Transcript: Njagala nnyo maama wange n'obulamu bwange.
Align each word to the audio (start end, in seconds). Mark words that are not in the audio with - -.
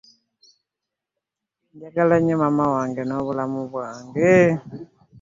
Njagala 1.73 2.15
nnyo 2.19 2.35
maama 2.43 2.65
wange 2.73 3.01
n'obulamu 3.05 3.59
bwange. 3.71 4.35